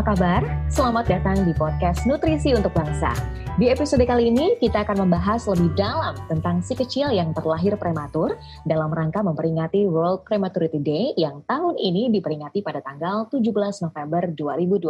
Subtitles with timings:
[0.00, 0.42] apa kabar?
[0.72, 3.12] Selamat datang di podcast Nutrisi untuk Bangsa.
[3.60, 8.32] Di episode kali ini kita akan membahas lebih dalam tentang si kecil yang terlahir prematur
[8.64, 13.44] dalam rangka memperingati World Prematurity Day yang tahun ini diperingati pada tanggal 17
[13.84, 14.88] November 2020.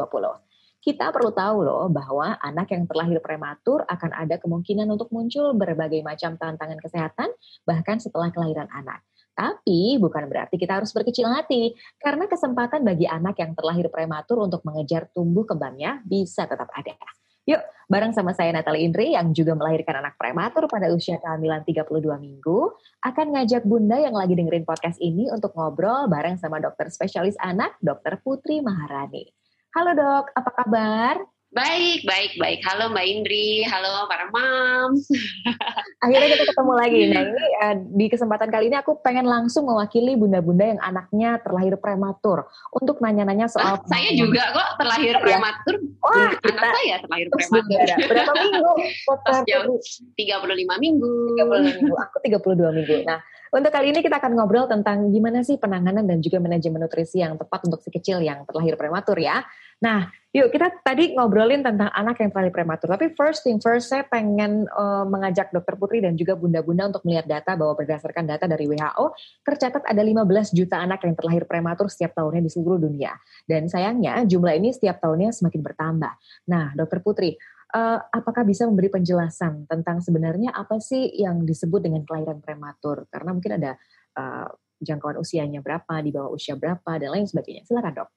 [0.78, 6.06] Kita perlu tahu loh bahwa anak yang terlahir prematur akan ada kemungkinan untuk muncul berbagai
[6.06, 7.34] macam tantangan kesehatan
[7.66, 9.02] bahkan setelah kelahiran anak.
[9.40, 14.60] Tapi bukan berarti kita harus berkecil hati, karena kesempatan bagi anak yang terlahir prematur untuk
[14.68, 16.92] mengejar tumbuh kembangnya bisa tetap ada.
[17.48, 21.88] Yuk, bareng sama saya Natalie Indri yang juga melahirkan anak prematur pada usia kehamilan 32
[22.20, 27.40] minggu, akan ngajak Bunda yang lagi dengerin podcast ini untuk ngobrol bareng sama dokter spesialis
[27.40, 29.24] anak, Dokter Putri Maharani.
[29.72, 31.16] Halo dok, apa kabar?
[31.50, 32.62] Baik, baik, baik.
[32.62, 35.10] Halo Mbak Indri, halo para moms.
[36.06, 37.00] Akhirnya kita ketemu lagi.
[37.10, 41.74] Nah ini uh, di kesempatan kali ini aku pengen langsung mewakili bunda-bunda yang anaknya terlahir
[41.74, 43.82] prematur untuk nanya-nanya soal.
[43.82, 45.22] Ah, saya juga kok terlahir ya?
[45.26, 45.74] prematur.
[46.06, 47.78] Wah, kita anak saya terlahir prematur.
[47.98, 48.70] Berapa minggu?
[50.22, 51.34] Tiga puluh lima minggu.
[51.34, 51.94] Tiga puluh minggu.
[51.98, 53.02] Aku tiga puluh dua minggu.
[53.02, 53.18] Nah,
[53.50, 57.34] untuk kali ini kita akan ngobrol tentang gimana sih penanganan dan juga manajemen nutrisi yang
[57.34, 59.42] tepat untuk si kecil yang terlahir prematur ya.
[59.80, 62.94] Nah, yuk kita tadi ngobrolin tentang anak yang terlahir prematur.
[62.94, 67.26] Tapi first thing first, saya pengen uh, mengajak dokter Putri dan juga bunda-bunda untuk melihat
[67.26, 72.12] data bahwa berdasarkan data dari WHO, tercatat ada 15 juta anak yang terlahir prematur setiap
[72.12, 73.16] tahunnya di seluruh dunia.
[73.48, 76.12] Dan sayangnya jumlah ini setiap tahunnya semakin bertambah.
[76.52, 77.34] Nah, dokter Putri,
[77.70, 83.06] uh, apakah bisa memberi penjelasan tentang sebenarnya apa sih yang disebut dengan kelahiran prematur?
[83.08, 83.78] Karena mungkin ada
[84.18, 84.48] uh,
[84.80, 87.64] jangkauan usianya berapa, di bawah usia berapa, dan lain sebagainya.
[87.64, 88.10] Silakan dok.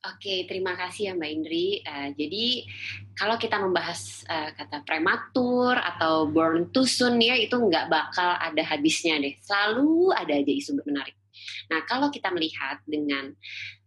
[0.00, 1.84] Oke, terima kasih ya Mbak Indri.
[1.84, 2.64] Uh, jadi
[3.12, 8.64] kalau kita membahas uh, kata prematur atau born too soon ya itu nggak bakal ada
[8.64, 9.36] habisnya deh.
[9.44, 11.20] Selalu ada aja isu menarik.
[11.68, 13.36] Nah kalau kita melihat dengan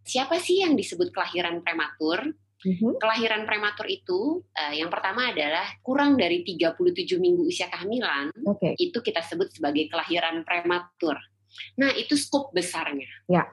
[0.06, 2.30] siapa sih yang disebut kelahiran prematur,
[2.64, 2.96] Mm-hmm.
[2.96, 6.80] Kelahiran prematur itu uh, yang pertama adalah kurang dari 37
[7.20, 8.32] minggu usia kehamilan.
[8.32, 8.72] Okay.
[8.80, 11.20] Itu kita sebut sebagai kelahiran prematur.
[11.78, 13.06] Nah, itu skop besarnya.
[13.30, 13.46] Ya.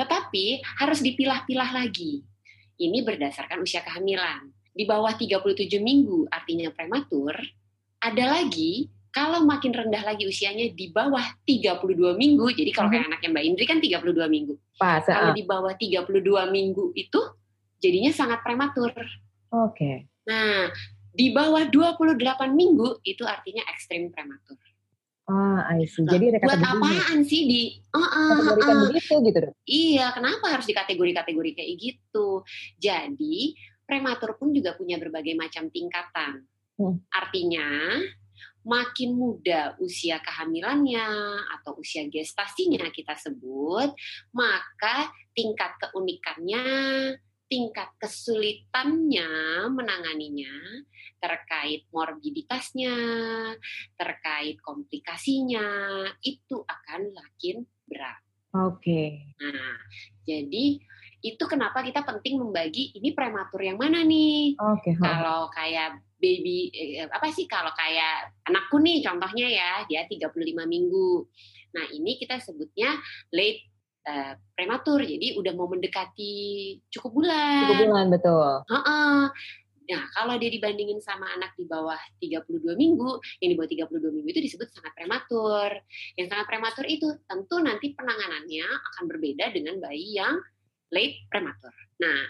[0.00, 2.24] Tetapi harus dipilah-pilah lagi.
[2.74, 4.50] Ini berdasarkan usia kehamilan.
[4.74, 7.38] Di bawah 37 minggu artinya prematur,
[8.02, 12.50] ada lagi kalau makin rendah lagi usianya di bawah 32 minggu.
[12.50, 12.98] Jadi kalau mm-hmm.
[12.98, 14.54] kayak anaknya Mbak Indri kan 32 minggu.
[14.74, 15.36] Pas, kalau uh.
[15.38, 16.10] di bawah 32
[16.50, 17.20] minggu itu
[17.84, 18.96] jadinya sangat prematur.
[19.52, 19.76] Oke.
[19.76, 19.96] Okay.
[20.24, 20.72] Nah,
[21.12, 22.16] di bawah 28
[22.56, 24.56] minggu itu artinya ekstrim prematur.
[25.24, 26.04] Ah, I see.
[26.04, 27.60] Jadi ada buat apaan sih di
[27.96, 29.56] uh, uh, uh, begitu gitu dong?
[29.64, 32.44] Iya, kenapa harus dikategori-kategori kayak gitu?
[32.76, 33.56] Jadi
[33.88, 36.44] prematur pun juga punya berbagai macam tingkatan.
[36.76, 37.00] Hmm.
[37.08, 37.64] Artinya
[38.64, 41.08] makin muda usia kehamilannya
[41.60, 43.92] atau usia gestasinya kita sebut,
[44.32, 46.64] maka tingkat keunikannya
[47.54, 49.30] tingkat kesulitannya
[49.70, 50.82] menanganinya
[51.22, 52.98] terkait morbiditasnya,
[53.94, 55.62] terkait komplikasinya,
[56.18, 58.18] itu akan makin berat.
[58.58, 58.82] Oke.
[58.82, 59.06] Okay.
[59.38, 59.78] Nah,
[60.26, 60.82] jadi
[61.22, 64.58] itu kenapa kita penting membagi ini prematur yang mana nih?
[64.58, 64.92] Oke.
[64.92, 64.94] Okay.
[64.98, 70.34] Kalau kayak baby eh, apa sih kalau kayak anakku nih contohnya ya, dia 35
[70.66, 71.24] minggu.
[71.78, 72.98] Nah, ini kita sebutnya
[73.30, 73.73] late
[74.08, 76.34] uh, prematur, jadi udah mau mendekati
[76.92, 77.68] cukup bulan.
[77.68, 78.52] Cukup bulan, betul.
[78.68, 79.18] Uh -uh.
[79.84, 84.28] Nah, kalau dia dibandingin sama anak di bawah 32 minggu, yang di bawah 32 minggu
[84.32, 85.70] itu disebut sangat prematur.
[86.16, 90.40] Yang sangat prematur itu tentu nanti penanganannya akan berbeda dengan bayi yang
[90.88, 91.74] late prematur.
[92.00, 92.20] Nah,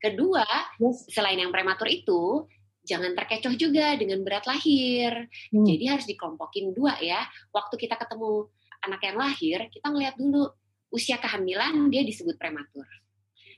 [0.00, 0.46] kedua,
[0.80, 1.04] yes.
[1.12, 2.48] selain yang prematur itu,
[2.82, 5.28] jangan terkecoh juga dengan berat lahir.
[5.52, 5.68] Hmm.
[5.68, 7.22] Jadi harus dikelompokin dua ya.
[7.52, 8.48] Waktu kita ketemu
[8.82, 10.48] anak yang lahir, kita ngeliat dulu
[10.92, 12.84] usia kehamilan dia disebut prematur.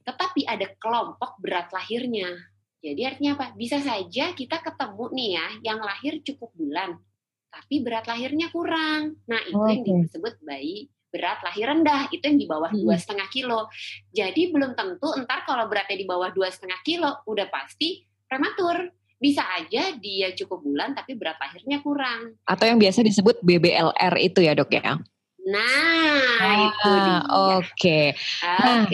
[0.06, 2.30] Tetapi ada kelompok berat lahirnya.
[2.78, 3.46] Jadi artinya apa?
[3.58, 7.00] Bisa saja kita ketemu nih ya, yang lahir cukup bulan,
[7.48, 9.18] tapi berat lahirnya kurang.
[9.24, 9.82] Nah itu okay.
[9.82, 12.82] yang disebut bayi berat lahir rendah itu yang di bawah hmm.
[12.82, 13.70] dua setengah kilo.
[14.10, 18.90] Jadi belum tentu entar kalau beratnya di bawah dua setengah kilo udah pasti prematur.
[19.14, 22.34] Bisa aja dia cukup bulan tapi berat lahirnya kurang.
[22.44, 24.98] Atau yang biasa disebut BBLR itu ya dok ya?
[25.44, 27.18] Nah, ah, itu dia.
[27.60, 27.60] Oke.
[27.76, 28.06] Okay.
[28.40, 28.88] Nah,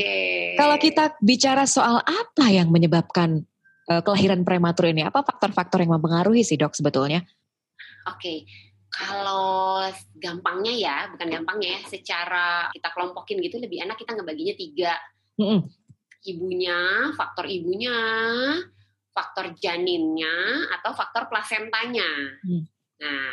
[0.58, 3.46] kalau kita bicara soal apa yang menyebabkan
[3.86, 7.22] uh, kelahiran prematur ini, apa faktor-faktor yang mempengaruhi sih dok sebetulnya?
[8.10, 8.18] Oke.
[8.18, 8.38] Okay.
[8.90, 9.86] Kalau
[10.18, 14.92] gampangnya ya, bukan gampangnya ya, secara kita kelompokin gitu lebih enak kita ngebaginya tiga.
[15.38, 15.60] Mm -hmm.
[16.26, 16.78] Ibunya,
[17.14, 17.98] faktor ibunya,
[19.14, 22.34] faktor janinnya, atau faktor plasentanya.
[22.42, 22.66] Mm.
[23.00, 23.32] Nah,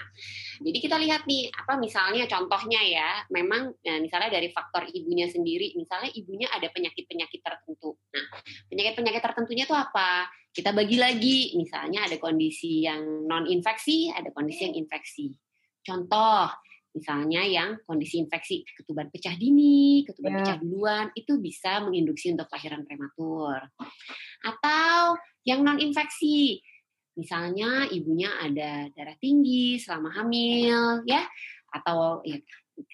[0.63, 5.75] jadi kita lihat nih, apa misalnya contohnya ya, memang ya, misalnya dari faktor ibunya sendiri,
[5.75, 7.99] misalnya ibunya ada penyakit-penyakit tertentu.
[8.15, 8.25] Nah,
[8.71, 10.31] penyakit-penyakit tertentunya itu apa?
[10.55, 15.35] Kita bagi lagi, misalnya ada kondisi yang non-infeksi, ada kondisi yang infeksi.
[15.83, 16.47] Contoh,
[16.95, 20.39] misalnya yang kondisi infeksi ketuban pecah dini, ketuban yeah.
[20.41, 23.67] pecah duluan, itu bisa menginduksi untuk kelahiran prematur.
[24.47, 26.63] Atau yang non-infeksi,
[27.17, 31.25] Misalnya ibunya ada darah tinggi selama hamil, ya,
[31.73, 32.37] atau ya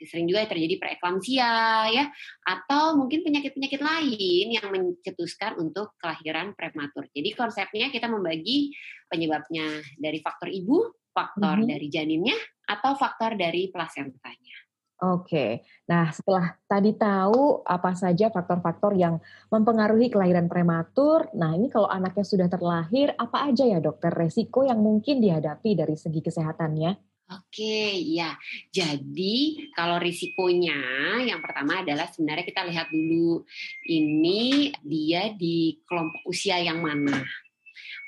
[0.08, 2.08] sering juga terjadi preeklamsia ya
[2.48, 7.04] atau mungkin penyakit-penyakit lain yang mencetuskan untuk kelahiran prematur.
[7.12, 8.72] Jadi konsepnya kita membagi
[9.12, 11.72] penyebabnya dari faktor ibu, faktor mm -hmm.
[11.76, 14.63] dari janinnya atau faktor dari plasentanya.
[15.04, 19.20] Oke, nah setelah tadi tahu apa saja faktor-faktor yang
[19.52, 24.80] mempengaruhi kelahiran prematur, nah ini kalau anaknya sudah terlahir, apa aja ya dokter resiko yang
[24.80, 26.96] mungkin dihadapi dari segi kesehatannya?
[27.36, 28.32] Oke, ya.
[28.72, 30.80] Jadi kalau risikonya
[31.28, 33.44] yang pertama adalah sebenarnya kita lihat dulu
[33.92, 37.28] ini dia di kelompok usia yang mana.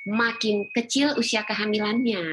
[0.07, 2.23] Makin kecil usia kehamilannya,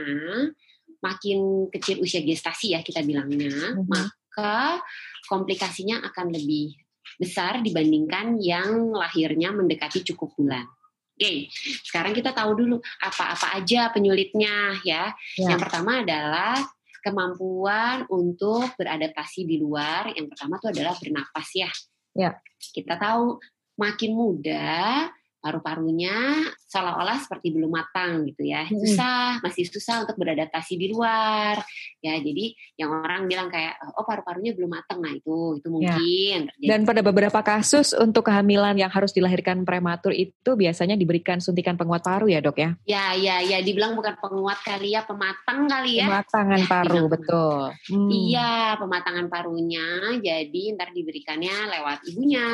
[1.02, 4.80] makin kecil usia gestasi ya kita bilangnya, uh -huh maka
[5.28, 6.72] komplikasinya akan lebih
[7.20, 10.64] besar dibandingkan yang lahirnya mendekati cukup bulan.
[11.12, 11.52] Oke,
[11.84, 15.12] sekarang kita tahu dulu apa-apa aja penyulitnya ya.
[15.36, 15.52] ya.
[15.52, 16.56] Yang pertama adalah
[17.04, 20.16] kemampuan untuk beradaptasi di luar.
[20.16, 21.68] Yang pertama itu adalah bernapas ya.
[22.16, 22.40] Ya.
[22.56, 23.36] Kita tahu
[23.76, 28.62] makin muda paru-parunya seolah-olah seperti belum matang gitu ya.
[28.70, 31.58] Susah masih susah untuk beradaptasi di luar.
[31.98, 35.02] Ya jadi yang orang bilang kayak oh paru-parunya belum matang.
[35.02, 35.74] Nah itu itu ya.
[35.74, 36.68] mungkin ya.
[36.70, 42.06] dan pada beberapa kasus untuk kehamilan yang harus dilahirkan prematur itu biasanya diberikan suntikan penguat
[42.06, 42.70] paru ya dok ya?
[42.86, 46.06] Ya ya ya dibilang bukan penguat kali ya pematang kali ya.
[46.06, 47.62] Pematangan ya, paru betul.
[47.90, 48.08] Hmm.
[48.08, 50.14] iya pematangan parunya.
[50.22, 52.46] Jadi ntar diberikannya lewat ibunya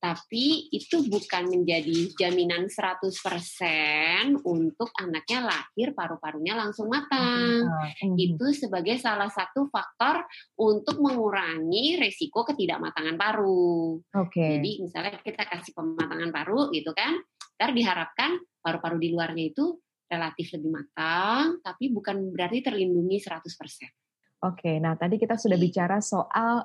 [0.00, 7.68] tapi itu bukan menjadi jaminan 100% untuk anaknya lahir paru-parunya langsung matang.
[7.68, 8.16] Mm-hmm.
[8.16, 10.24] Itu sebagai salah satu faktor
[10.56, 14.00] untuk mengurangi resiko ketidakmatangan paru.
[14.08, 14.56] Okay.
[14.56, 17.20] Jadi misalnya kita kasih pematangan paru gitu kan,
[17.60, 19.76] ntar diharapkan paru-paru di luarnya itu
[20.08, 24.09] relatif lebih matang, tapi bukan berarti terlindungi 100%.
[24.40, 26.64] Oke, nah tadi kita sudah bicara soal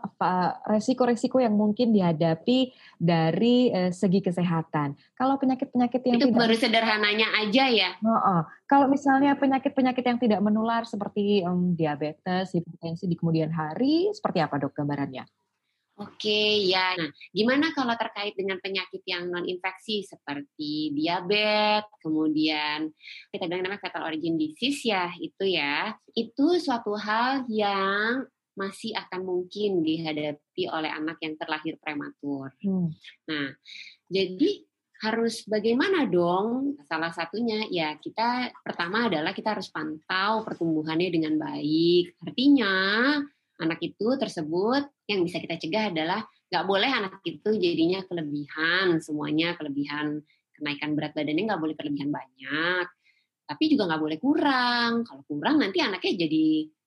[0.64, 4.96] resiko-resiko yang mungkin dihadapi dari eh, segi kesehatan.
[5.12, 7.92] Kalau penyakit-penyakit yang itu tidak, baru sederhananya aja ya.
[8.00, 8.42] Oh, oh.
[8.64, 14.56] Kalau misalnya penyakit-penyakit yang tidak menular seperti um, diabetes, hipertensi di kemudian hari, seperti apa
[14.56, 15.28] dok gambarannya?
[15.96, 16.92] Oke, ya.
[17.00, 22.92] Nah, gimana kalau terkait dengan penyakit yang non infeksi seperti diabetes, kemudian
[23.32, 25.96] kita bilang namanya fatal origin disease ya, itu ya.
[26.12, 28.28] Itu suatu hal yang
[28.60, 32.52] masih akan mungkin dihadapi oleh anak yang terlahir prematur.
[32.60, 32.92] Hmm.
[33.32, 33.56] Nah,
[34.12, 34.68] jadi
[35.04, 36.80] harus bagaimana dong?
[36.88, 42.20] Salah satunya ya kita pertama adalah kita harus pantau pertumbuhannya dengan baik.
[42.24, 42.74] Artinya
[43.62, 46.22] anak itu tersebut yang bisa kita cegah adalah
[46.52, 50.24] nggak boleh anak itu jadinya kelebihan semuanya kelebihan
[50.56, 52.88] kenaikan berat badannya nggak boleh kelebihan banyak.
[53.46, 54.92] Tapi juga nggak boleh kurang.
[55.06, 56.46] Kalau kurang nanti anaknya jadi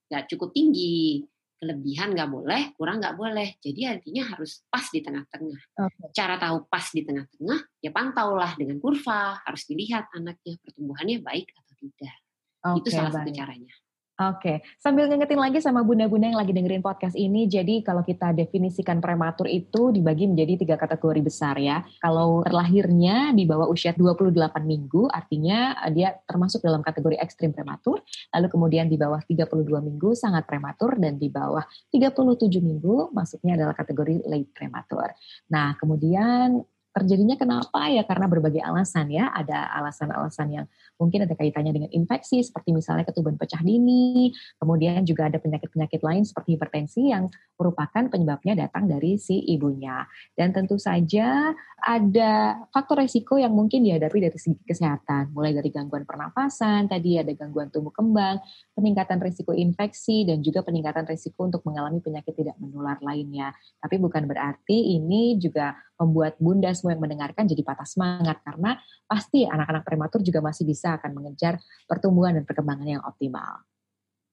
[0.08, 1.22] nggak cukup tinggi.
[1.58, 3.58] Kelebihan nggak boleh kurang nggak boleh.
[3.58, 5.62] Jadi artinya harus pas di tengah-tengah.
[5.74, 6.10] Okay.
[6.14, 9.42] cara tahu pas di tengah-tengah ya pantaulah dengan kurva.
[9.42, 12.16] Harus dilihat anaknya pertumbuhannya baik atau tidak.
[12.58, 13.18] Okay, itu salah baik.
[13.22, 13.74] satu caranya
[14.18, 18.98] Oke, sambil ngingetin lagi sama bunda-bunda yang lagi dengerin podcast ini, jadi kalau kita definisikan
[18.98, 21.86] prematur itu dibagi menjadi tiga kategori besar ya.
[22.02, 24.34] Kalau terlahirnya di bawah usia 28
[24.66, 28.02] minggu, artinya eh, dia termasuk dalam kategori ekstrim prematur.
[28.34, 31.62] Lalu kemudian di bawah 32 minggu sangat prematur dan di bawah
[31.94, 35.14] 37 minggu masuknya adalah kategori late prematur.
[35.46, 36.66] Nah, kemudian
[36.98, 40.66] terjadinya kenapa ya karena berbagai alasan ya ada alasan-alasan yang
[40.98, 46.22] mungkin ada kaitannya dengan infeksi seperti misalnya ketuban pecah dini kemudian juga ada penyakit-penyakit lain
[46.26, 50.06] seperti hipertensi yang merupakan penyebabnya datang dari si ibunya.
[50.34, 52.32] Dan tentu saja ada
[52.74, 57.70] faktor resiko yang mungkin dihadapi dari segi kesehatan mulai dari gangguan pernapasan tadi ada gangguan
[57.70, 58.42] tumbuh kembang
[58.74, 63.54] peningkatan risiko infeksi dan juga peningkatan risiko untuk mengalami penyakit tidak menular lainnya.
[63.78, 68.78] Tapi bukan berarti ini juga membuat bunda semua yang mendengarkan jadi patah semangat karena
[69.10, 73.68] pasti anak-anak prematur juga masih bisa akan mengejar pertumbuhan dan perkembangan yang optimal.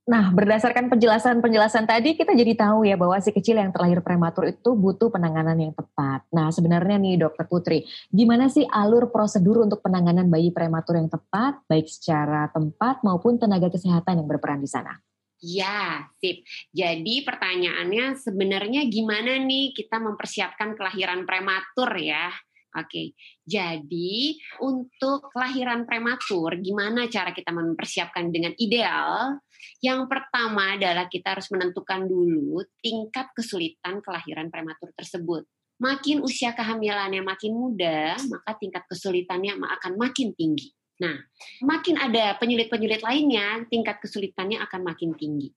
[0.05, 4.77] Nah, berdasarkan penjelasan-penjelasan tadi, kita jadi tahu ya bahwa si kecil yang terlahir prematur itu
[4.77, 6.21] butuh penanganan yang tepat.
[6.29, 11.57] Nah, sebenarnya nih Dokter Putri, gimana sih alur prosedur untuk penanganan bayi prematur yang tepat,
[11.65, 14.93] baik secara tempat maupun tenaga kesehatan yang berperan di sana?
[15.41, 16.45] Ya, sip.
[16.69, 22.29] Jadi pertanyaannya sebenarnya gimana nih kita mempersiapkan kelahiran prematur ya?
[22.75, 23.15] Oke,
[23.47, 29.39] jadi untuk kelahiran prematur, gimana cara kita mempersiapkan dengan ideal?
[29.79, 35.47] Yang pertama adalah kita harus menentukan dulu tingkat kesulitan kelahiran prematur tersebut.
[35.79, 40.75] Makin usia kehamilannya makin muda, maka tingkat kesulitannya akan makin tinggi.
[40.99, 41.15] Nah,
[41.63, 45.51] makin ada penyulit-penyulit lainnya, tingkat kesulitannya akan makin tinggi.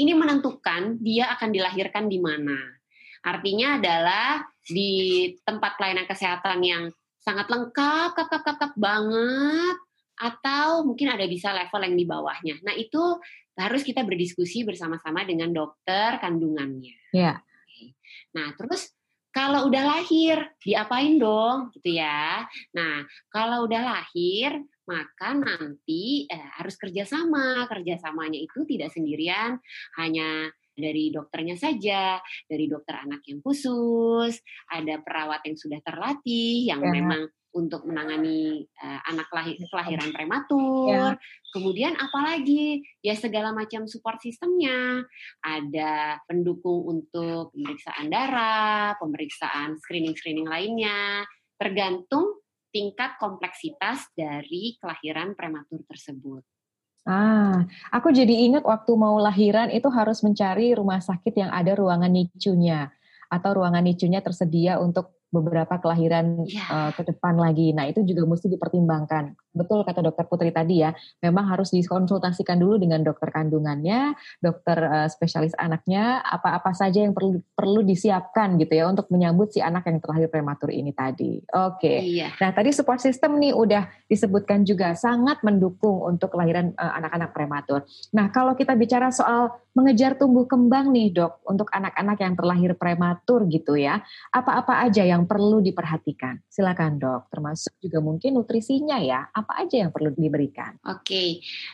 [0.00, 2.56] Ini menentukan dia akan dilahirkan di mana.
[3.24, 6.82] Artinya adalah di tempat pelayanan kesehatan yang
[7.20, 9.76] sangat lengkap, kap, kap, kap, kap banget,
[10.20, 12.54] atau mungkin ada bisa level yang di bawahnya.
[12.62, 13.18] Nah itu
[13.54, 16.94] harus kita berdiskusi bersama-sama dengan dokter kandungannya.
[17.14, 17.42] Ya.
[18.34, 18.92] Nah terus
[19.34, 22.46] kalau udah lahir diapain dong gitu ya.
[22.74, 23.02] Nah
[23.32, 27.66] kalau udah lahir maka nanti eh, harus kerjasama.
[27.66, 29.58] Kerjasamanya itu tidak sendirian,
[29.98, 34.36] hanya dari dokternya saja, dari dokter anak yang khusus,
[34.68, 36.90] ada perawat yang sudah terlatih, yang ya.
[36.90, 37.22] memang
[37.54, 41.14] untuk menangani uh, anak lahir, kelahiran prematur.
[41.14, 41.22] Ya.
[41.54, 45.06] Kemudian apalagi ya segala macam support sistemnya.
[45.38, 51.22] Ada pendukung untuk pemeriksaan darah, pemeriksaan screening-screening lainnya,
[51.54, 52.42] tergantung
[52.74, 56.42] tingkat kompleksitas dari kelahiran prematur tersebut.
[57.04, 62.08] Ah, aku jadi ingat waktu mau lahiran itu harus mencari rumah sakit yang ada ruangan
[62.08, 62.88] nicunya
[63.28, 66.62] atau ruangan nicunya tersedia untuk beberapa kelahiran ya.
[66.70, 67.74] uh, ke depan lagi.
[67.74, 69.34] Nah, itu juga mesti dipertimbangkan.
[69.54, 75.08] Betul kata dokter Putri tadi ya, memang harus dikonsultasikan dulu dengan dokter kandungannya, dokter uh,
[75.10, 79.98] spesialis anaknya, apa-apa saja yang perlu perlu disiapkan gitu ya untuk menyambut si anak yang
[79.98, 81.42] terlahir prematur ini tadi.
[81.50, 81.82] Oke.
[81.82, 81.98] Okay.
[82.18, 82.28] Iya.
[82.38, 87.80] Nah, tadi support system nih udah disebutkan juga sangat mendukung untuk kelahiran uh, anak-anak prematur.
[88.14, 93.44] Nah, kalau kita bicara soal mengejar tumbuh kembang nih, Dok, untuk anak-anak yang terlahir prematur
[93.50, 94.00] gitu ya.
[94.30, 96.38] Apa-apa aja yang perlu diperhatikan?
[96.46, 99.26] Silakan dok, termasuk juga mungkin nutrisinya ya.
[99.34, 100.78] Apa aja yang perlu diberikan?
[100.86, 101.28] Oke, okay.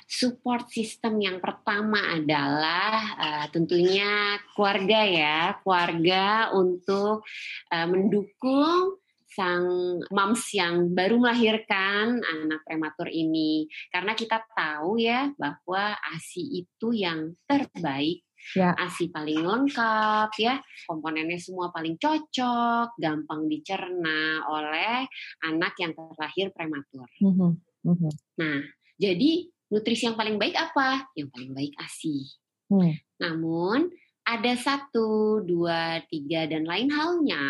[0.09, 7.23] support system yang pertama adalah uh, tentunya keluarga ya, keluarga untuk
[7.69, 8.97] uh, mendukung
[9.40, 13.64] sang moms yang baru melahirkan anak prematur ini.
[13.88, 18.20] Karena kita tahu ya bahwa ASI itu yang terbaik
[18.52, 18.76] ya.
[18.76, 25.09] ASI paling lengkap ya, komponennya semua paling cocok, gampang dicerna oleh
[25.49, 27.09] anak yang terlahir prematur.
[27.25, 27.50] Mm -hmm.
[27.80, 28.12] Mm -hmm.
[28.44, 28.59] Nah,
[29.00, 31.09] jadi nutrisi yang paling baik apa?
[31.16, 32.28] Yang paling baik ASI.
[32.68, 32.92] Mm.
[33.25, 33.88] Namun
[34.25, 37.47] ada satu, dua, tiga, dan lain halnya,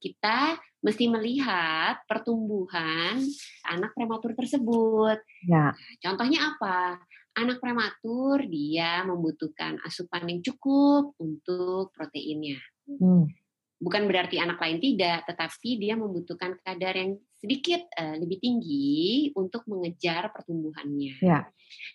[0.00, 3.20] kita mesti melihat pertumbuhan
[3.66, 5.18] anak prematur tersebut.
[5.44, 5.70] Ya.
[5.70, 7.02] Nah, contohnya apa?
[7.36, 12.56] anak prematur dia membutuhkan asupan yang cukup untuk proteinnya.
[12.88, 13.28] Hmm.
[13.76, 19.62] Bukan berarti anak lain tidak, tetapi dia membutuhkan kadar yang sedikit uh, lebih tinggi untuk
[19.70, 21.22] mengejar pertumbuhannya.
[21.22, 21.46] Ya.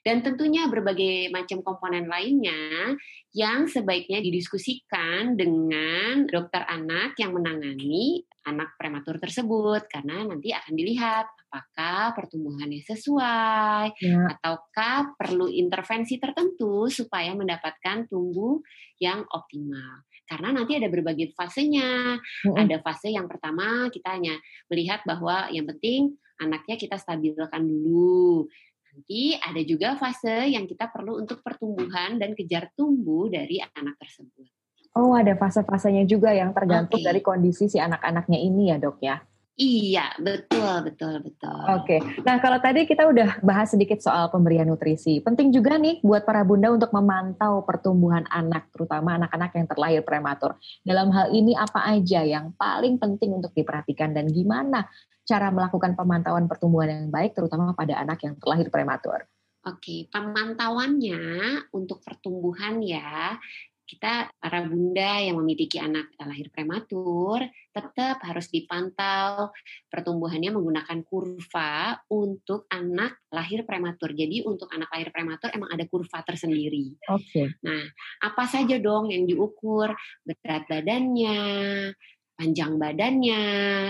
[0.08, 2.96] Dan tentunya berbagai macam komponen lainnya
[3.36, 11.30] yang sebaiknya didiskusikan dengan dokter anak yang menangani anak prematur tersebut karena nanti akan dilihat
[11.46, 14.20] apakah pertumbuhannya sesuai ya.
[14.34, 18.58] ataukah perlu intervensi tertentu supaya mendapatkan tumbuh
[18.98, 20.06] yang optimal.
[20.26, 22.16] Karena nanti ada berbagai fasenya.
[22.18, 22.56] -hmm.
[22.56, 24.40] Ada fase yang pertama kita hanya
[24.72, 28.48] melihat bahwa yang penting anaknya kita stabilkan dulu.
[28.92, 34.61] Nanti ada juga fase yang kita perlu untuk pertumbuhan dan kejar tumbuh dari anak tersebut.
[34.92, 37.08] Oh, ada fase-fasenya juga yang tergantung okay.
[37.08, 39.24] dari kondisi si anak-anaknya ini ya, Dok ya.
[39.62, 41.64] Iya, betul, betul, betul.
[41.78, 45.22] Oke, nah kalau tadi kita udah bahas sedikit soal pemberian nutrisi.
[45.22, 50.58] Penting juga nih buat para bunda untuk memantau pertumbuhan anak, terutama anak-anak yang terlahir prematur.
[50.82, 54.88] Dalam hal ini apa aja yang paling penting untuk diperhatikan dan gimana
[55.30, 59.30] cara melakukan pemantauan pertumbuhan yang baik, terutama pada anak yang terlahir prematur?
[59.62, 61.22] Oke, pemantauannya
[61.70, 63.38] untuk pertumbuhan ya,
[63.92, 67.44] kita para bunda yang memiliki anak lahir prematur
[67.76, 69.52] tetap harus dipantau
[69.92, 74.16] pertumbuhannya menggunakan kurva untuk anak lahir prematur.
[74.16, 76.96] Jadi untuk anak lahir prematur emang ada kurva tersendiri.
[77.12, 77.28] Oke.
[77.36, 77.48] Okay.
[77.68, 77.84] Nah,
[78.24, 79.92] apa saja dong yang diukur?
[80.24, 81.40] Berat badannya,
[82.40, 83.44] panjang badannya,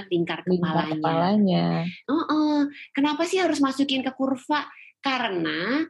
[0.09, 0.57] lingkar kepalanya.
[0.57, 1.65] Lingkar kepalanya.
[2.09, 2.57] Uh -uh.
[2.89, 4.65] Kenapa sih harus masukin ke kurva?
[4.97, 5.85] Karena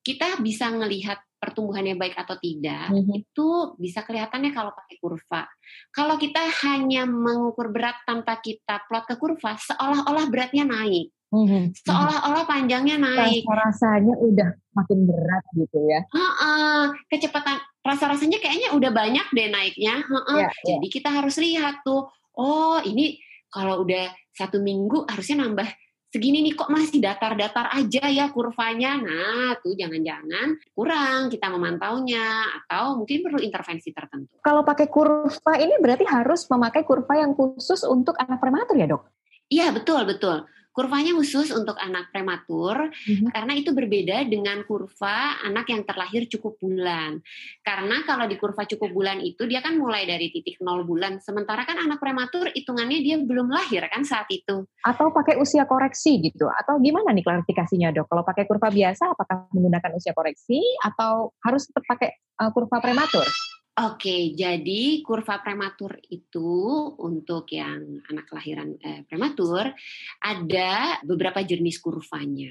[0.00, 3.18] kita bisa melihat pertumbuhannya baik atau tidak mm -hmm.
[3.24, 3.48] itu
[3.80, 5.48] bisa kelihatannya kalau pakai kurva.
[5.88, 11.08] Kalau kita hanya mengukur berat tanpa kita plot ke kurva, seolah-olah beratnya naik.
[11.32, 11.62] Mm -hmm.
[11.80, 13.42] Seolah-olah panjangnya naik.
[13.48, 16.00] Rasa-rasanya udah makin berat gitu ya.
[16.12, 20.04] Uh -uh, kecepatan rasa-rasanya kayaknya udah banyak deh naiknya.
[20.04, 20.38] Uh -uh.
[20.44, 20.94] Yeah, Jadi yeah.
[21.00, 23.16] kita harus lihat tuh, oh ini
[23.48, 25.68] kalau udah satu minggu harusnya nambah
[26.10, 28.98] segini nih kok masih datar-datar aja ya kurvanya.
[28.98, 34.42] Nah, tuh jangan-jangan kurang kita memantaunya atau mungkin perlu intervensi tertentu.
[34.42, 39.02] Kalau pakai kurva ini berarti harus memakai kurva yang khusus untuk anak prematur ya, Dok?
[39.50, 40.46] Iya, betul, betul.
[40.70, 43.34] Kurvanya khusus untuk anak prematur mm-hmm.
[43.34, 47.18] karena itu berbeda dengan kurva anak yang terlahir cukup bulan.
[47.60, 51.66] Karena kalau di kurva cukup bulan itu dia kan mulai dari titik nol bulan, sementara
[51.66, 54.62] kan anak prematur hitungannya dia belum lahir kan saat itu.
[54.86, 56.46] Atau pakai usia koreksi gitu?
[56.46, 58.06] Atau gimana nih klarifikasinya dok?
[58.06, 63.26] Kalau pakai kurva biasa, apakah menggunakan usia koreksi atau harus tetap pakai uh, kurva prematur?
[63.70, 66.50] Oke, jadi kurva prematur itu
[66.98, 69.70] untuk yang anak kelahiran eh, prematur
[70.18, 72.50] ada beberapa jenis kurvanya.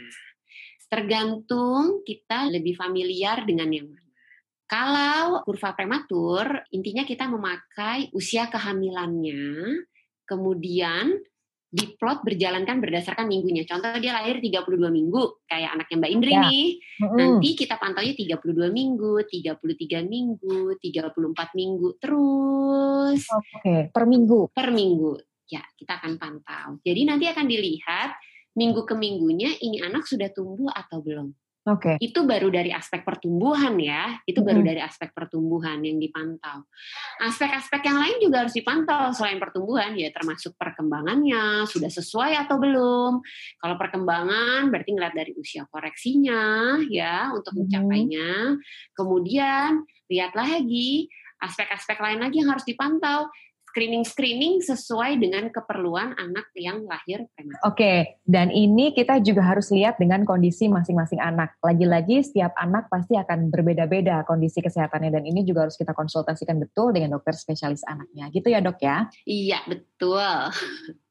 [0.87, 4.09] Tergantung kita lebih familiar dengan yang mana.
[4.69, 9.85] Kalau kurva prematur, intinya kita memakai usia kehamilannya,
[10.23, 11.19] kemudian
[11.69, 13.61] diplot berjalankan berdasarkan minggunya.
[13.69, 16.41] Contoh dia lahir 32 minggu, kayak anaknya Mbak Indri ya.
[16.49, 16.65] nih.
[16.81, 17.17] Mm-hmm.
[17.17, 23.21] Nanti kita pantaunya 32 minggu, 33 minggu, 34 minggu, terus.
[23.29, 23.81] Oke, okay.
[23.93, 24.49] per minggu?
[24.49, 25.11] Per minggu.
[25.49, 26.81] Ya, kita akan pantau.
[26.81, 28.17] Jadi nanti akan dilihat
[28.57, 31.29] minggu ke minggunya ini anak sudah tumbuh atau belum.
[31.69, 31.95] Oke.
[31.95, 31.95] Okay.
[32.01, 34.17] Itu baru dari aspek pertumbuhan ya.
[34.25, 36.65] Itu baru dari aspek pertumbuhan yang dipantau.
[37.21, 43.21] Aspek-aspek yang lain juga harus dipantau selain pertumbuhan ya termasuk perkembangannya sudah sesuai atau belum.
[43.61, 48.57] Kalau perkembangan berarti ngeliat dari usia koreksinya ya untuk mencapainya.
[48.97, 51.05] Kemudian lihat lagi
[51.39, 53.29] aspek-aspek lain lagi yang harus dipantau
[53.69, 57.61] screening-screening sesuai dengan keperluan anak yang lahir prematur.
[57.65, 57.97] Oke, okay.
[58.25, 61.55] dan ini kita juga harus lihat dengan kondisi masing-masing anak.
[61.61, 66.91] Lagi-lagi setiap anak pasti akan berbeda-beda kondisi kesehatannya dan ini juga harus kita konsultasikan betul
[66.91, 68.33] dengan dokter spesialis anaknya.
[68.33, 68.97] Gitu ya, Dok ya?
[69.23, 70.29] Iya, betul.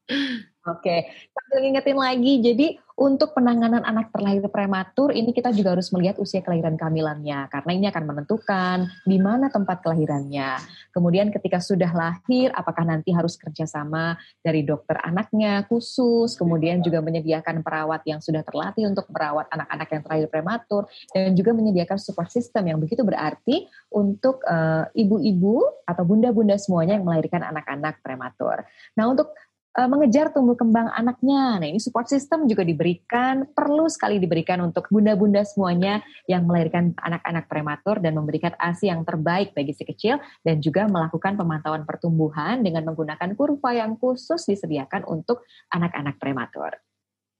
[0.69, 2.67] Oke, sambil ngingetin lagi, jadi
[2.99, 7.85] untuk penanganan anak terlahir prematur ini kita juga harus melihat usia kelahiran kehamilannya karena ini
[7.87, 10.59] akan menentukan di mana tempat kelahirannya.
[10.91, 17.63] Kemudian ketika sudah lahir, apakah nanti harus kerjasama dari dokter anaknya khusus, kemudian juga menyediakan
[17.63, 20.83] perawat yang sudah terlatih untuk merawat anak-anak yang terlahir prematur
[21.15, 23.63] dan juga menyediakan support system yang begitu berarti
[23.95, 28.67] untuk eh, ibu-ibu uh, atau bunda-bunda semuanya yang melahirkan anak-anak prematur.
[28.99, 29.31] Nah untuk
[29.77, 31.61] mengejar tumbuh kembang anaknya.
[31.61, 37.45] Nah, ini support system juga diberikan, perlu sekali diberikan untuk bunda-bunda semuanya yang melahirkan anak-anak
[37.45, 42.89] prematur dan memberikan ASI yang terbaik bagi si kecil dan juga melakukan pemantauan pertumbuhan dengan
[42.89, 46.88] menggunakan kurva yang khusus disediakan untuk anak-anak prematur.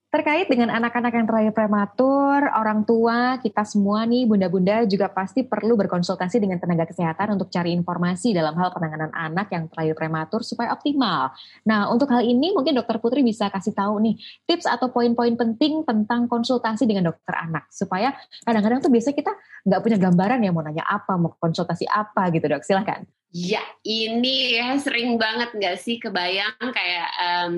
[0.09, 5.77] Terkait dengan anak-anak yang terlahir prematur, orang tua, kita semua nih, bunda-bunda juga pasti perlu
[5.77, 10.73] berkonsultasi dengan tenaga kesehatan untuk cari informasi dalam hal penanganan anak yang terlahir prematur supaya
[10.73, 11.29] optimal.
[11.69, 14.17] Nah, untuk hal ini mungkin dokter Putri bisa kasih tahu nih,
[14.49, 17.69] tips atau poin-poin penting tentang konsultasi dengan dokter anak.
[17.69, 18.09] Supaya
[18.41, 19.33] kadang-kadang tuh biasanya kita
[19.69, 23.05] nggak punya gambaran ya mau nanya apa, mau konsultasi apa gitu dok, silahkan.
[23.29, 27.55] Ya, ini ya sering banget nggak sih kebayang kayak um,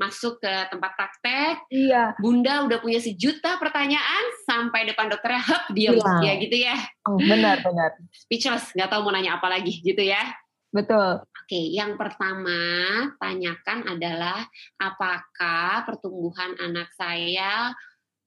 [0.00, 2.16] masuk ke tempat praktek, iya.
[2.16, 6.16] bunda udah punya sejuta pertanyaan sampai depan dokternya, hap diam, iya.
[6.24, 6.76] ya gitu ya.
[7.04, 8.00] Oh, benar benar.
[8.16, 10.24] Speechless, nggak tahu mau nanya apa lagi gitu ya.
[10.72, 11.20] Betul.
[11.20, 12.56] Oke, yang pertama
[13.20, 14.40] tanyakan adalah
[14.80, 17.76] apakah pertumbuhan anak saya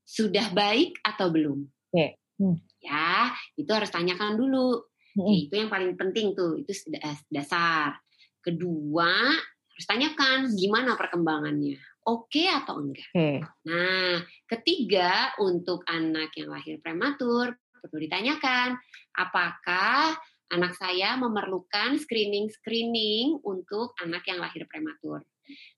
[0.05, 1.65] sudah baik atau belum?
[1.65, 2.21] Oke.
[2.37, 2.61] Hmm.
[2.77, 4.85] Ya, itu harus tanyakan dulu
[5.17, 5.33] Hmm.
[5.33, 7.97] Itu yang paling penting tuh, itu eh, dasar.
[8.39, 9.33] Kedua,
[9.73, 11.81] harus tanyakan gimana perkembangannya.
[12.07, 13.09] Oke okay atau enggak?
[13.11, 13.43] Okay.
[13.67, 18.75] Nah, ketiga untuk anak yang lahir prematur perlu ditanyakan
[19.15, 20.15] apakah
[20.51, 25.23] anak saya memerlukan screening-screening untuk anak yang lahir prematur.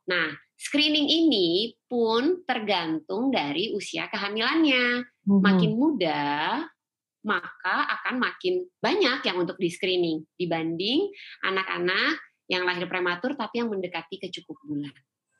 [0.09, 5.05] Nah, screening ini pun tergantung dari usia kehamilannya.
[5.29, 6.65] Makin muda,
[7.23, 11.11] maka akan makin banyak yang untuk di screening dibanding
[11.43, 14.93] anak-anak yang lahir prematur tapi yang mendekati ke cukup bulan.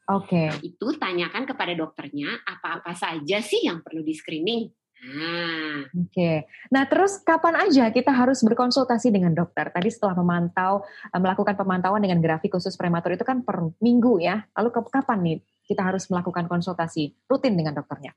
[0.10, 0.34] Oke.
[0.34, 0.48] Okay.
[0.50, 4.70] Nah, itu tanyakan kepada dokternya apa-apa saja sih yang perlu di screening.
[5.00, 5.86] Nah.
[5.86, 6.12] Oke.
[6.12, 6.38] Okay.
[6.74, 9.70] Nah, terus kapan aja kita harus berkonsultasi dengan dokter?
[9.70, 10.82] Tadi setelah memantau
[11.14, 14.44] eh, melakukan pemantauan dengan grafik khusus prematur itu kan per minggu ya.
[14.58, 15.38] Lalu kapan nih
[15.70, 18.12] kita harus melakukan konsultasi rutin dengan dokternya?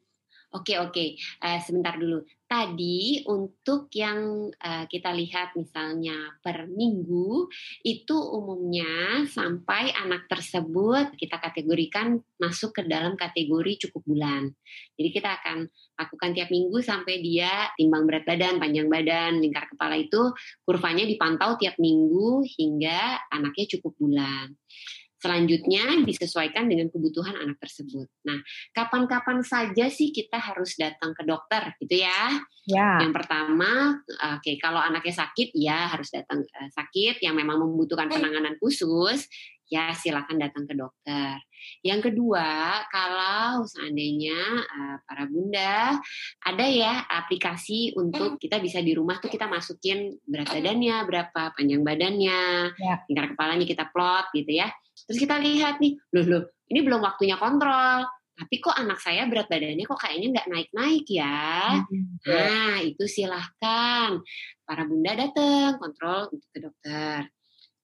[0.53, 2.29] Oke oke, uh, sebentar dulu.
[2.45, 7.49] Tadi untuk yang uh, kita lihat misalnya per minggu
[7.81, 14.53] itu umumnya sampai anak tersebut kita kategorikan masuk ke dalam kategori cukup bulan.
[14.93, 15.65] Jadi kita akan
[15.97, 20.37] lakukan tiap minggu sampai dia timbang berat badan, panjang badan, lingkar kepala itu
[20.69, 24.53] kurvanya dipantau tiap minggu hingga anaknya cukup bulan.
[25.23, 28.11] Selanjutnya disesuaikan dengan kebutuhan anak tersebut.
[28.27, 28.43] Nah,
[28.75, 32.43] kapan-kapan saja sih kita harus datang ke dokter, gitu ya?
[32.67, 32.99] Ya.
[33.07, 38.11] Yang pertama, oke, okay, kalau anaknya sakit, ya harus datang uh, sakit yang memang membutuhkan
[38.11, 39.31] penanganan khusus,
[39.73, 41.41] ya silakan datang ke dokter.
[41.81, 45.97] Yang kedua, kalau seandainya uh, para bunda
[46.45, 51.83] ada ya aplikasi untuk kita bisa di rumah tuh kita masukin berat badannya berapa, panjang
[51.87, 52.43] badannya,
[52.77, 52.95] ya.
[53.09, 54.69] tingkat kepalanya kita plot gitu ya.
[55.09, 58.07] Terus kita lihat nih, loh loh, ini belum waktunya kontrol.
[58.33, 61.79] Tapi kok anak saya berat badannya kok kayaknya nggak naik-naik ya.
[61.85, 64.19] Hmm, nah, itu silahkan
[64.65, 67.29] para bunda datang kontrol untuk ke dokter.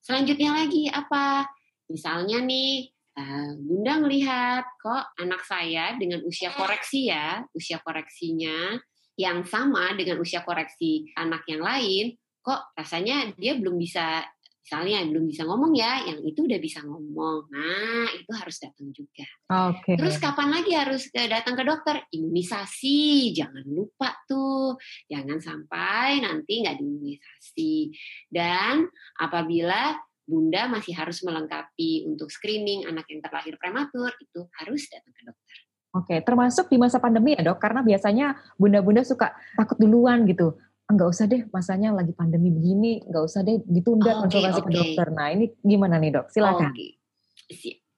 [0.01, 1.45] Selanjutnya lagi apa?
[1.93, 2.89] Misalnya nih,
[3.21, 8.81] uh, bunda melihat kok anak saya dengan usia koreksi ya, usia koreksinya
[9.21, 14.25] yang sama dengan usia koreksi anak yang lain, kok rasanya dia belum bisa
[14.69, 17.49] misalnya belum bisa ngomong ya, yang itu udah bisa ngomong.
[17.49, 19.25] Nah, itu harus datang juga.
[19.73, 19.81] Oke.
[19.81, 19.95] Okay.
[19.97, 22.05] Terus kapan lagi harus datang ke dokter?
[22.13, 24.77] Imunisasi, jangan lupa tuh.
[25.09, 27.97] Jangan sampai nanti nggak diimunisasi.
[28.29, 28.85] Dan
[29.17, 29.97] apabila
[30.29, 35.57] bunda masih harus melengkapi untuk screening anak yang terlahir prematur, itu harus datang ke dokter.
[35.97, 41.09] Oke, termasuk di masa pandemi ya dok, karena biasanya bunda-bunda suka takut duluan gitu enggak
[41.13, 45.07] usah deh masanya lagi pandemi begini, enggak usah deh ditunda oh, konsultasi okay, ke dokter.
[45.13, 46.27] Nah ini gimana nih dok?
[46.33, 46.73] Silakan.
[46.73, 46.97] Okay.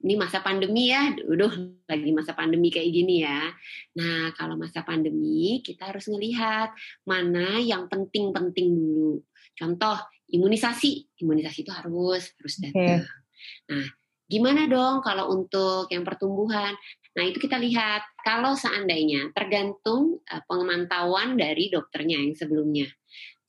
[0.01, 1.53] Ini masa pandemi ya, udah
[1.85, 3.53] lagi masa pandemi kayak gini ya.
[3.95, 6.73] Nah kalau masa pandemi kita harus ngelihat
[7.07, 9.23] mana yang penting-penting dulu.
[9.55, 10.01] Contoh
[10.33, 13.05] imunisasi, imunisasi itu harus harus datang.
[13.07, 13.71] Okay.
[13.71, 13.87] Nah
[14.31, 16.75] gimana dong kalau untuk yang pertumbuhan?
[17.11, 22.87] Nah, itu kita lihat kalau seandainya tergantung uh, pemantauan dari dokternya yang sebelumnya.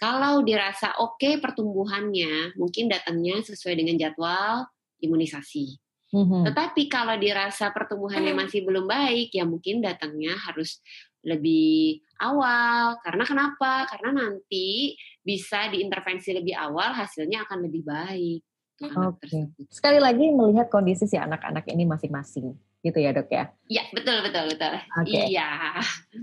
[0.02, 4.65] Kalau dirasa oke okay pertumbuhannya, mungkin datangnya sesuai dengan jadwal
[4.97, 5.78] imunisasi.
[6.12, 6.41] Mm-hmm.
[6.50, 10.82] Tetapi kalau dirasa pertumbuhannya masih belum baik, ya mungkin datangnya harus
[11.21, 12.97] lebih awal.
[13.06, 13.86] Karena kenapa?
[13.86, 18.41] Karena nanti bisa diintervensi lebih awal, hasilnya akan lebih baik.
[18.82, 19.21] Oke.
[19.21, 19.43] Okay.
[19.69, 23.54] Sekali lagi melihat kondisi si anak-anak ini masing-masing gitu ya dok ya?
[23.70, 24.74] Iya betul betul betul.
[25.06, 25.34] Okay.
[25.34, 25.50] Iya.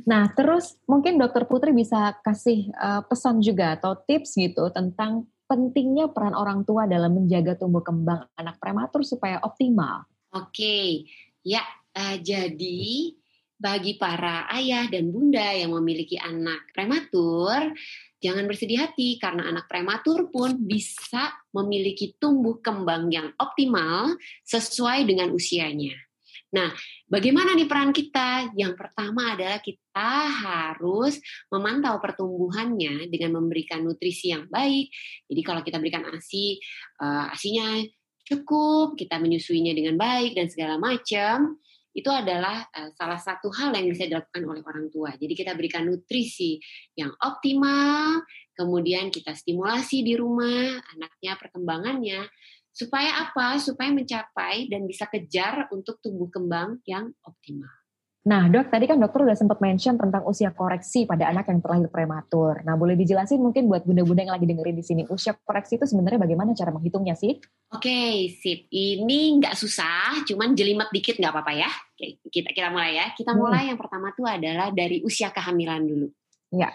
[0.04, 6.12] Nah terus mungkin dokter Putri bisa kasih uh, pesan juga atau tips gitu tentang pentingnya
[6.12, 10.04] peran orang tua dalam menjaga tumbuh kembang anak prematur supaya optimal.
[10.28, 10.88] Oke, okay.
[11.40, 11.64] ya
[11.96, 13.16] uh, jadi
[13.58, 17.74] bagi para ayah dan bunda yang memiliki anak prematur,
[18.22, 24.14] jangan bersedih hati karena anak prematur pun bisa memiliki tumbuh kembang yang optimal
[24.46, 26.07] sesuai dengan usianya.
[26.48, 26.72] Nah,
[27.04, 28.56] bagaimana nih peran kita?
[28.56, 31.20] Yang pertama adalah kita harus
[31.52, 34.88] memantau pertumbuhannya dengan memberikan nutrisi yang baik.
[35.28, 36.56] Jadi kalau kita berikan ASI,
[37.04, 37.84] uh, ASINya
[38.24, 41.60] cukup, kita menyusuinya dengan baik dan segala macam,
[41.92, 45.12] itu adalah uh, salah satu hal yang bisa dilakukan oleh orang tua.
[45.20, 46.56] Jadi kita berikan nutrisi
[46.96, 48.24] yang optimal,
[48.56, 52.24] kemudian kita stimulasi di rumah anaknya perkembangannya
[52.78, 53.58] Supaya apa?
[53.58, 57.74] Supaya mencapai dan bisa kejar untuk tumbuh kembang yang optimal.
[58.28, 61.88] Nah dok, tadi kan dokter udah sempat mention tentang usia koreksi pada anak yang terlahir
[61.90, 62.60] prematur.
[62.62, 66.22] Nah boleh dijelasin mungkin buat bunda-bunda yang lagi dengerin di sini, usia koreksi itu sebenarnya
[66.22, 67.40] bagaimana cara menghitungnya sih?
[67.72, 68.68] Oke, okay, sip.
[68.68, 71.70] Ini nggak susah, cuman jelimet dikit nggak apa-apa ya.
[72.30, 73.06] Kita kita mulai ya.
[73.16, 73.40] Kita hmm.
[73.40, 73.70] mulai hmm.
[73.74, 76.06] yang pertama tuh adalah dari usia kehamilan dulu.
[76.52, 76.70] Ya.